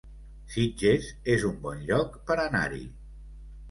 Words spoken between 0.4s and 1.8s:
Sitges es un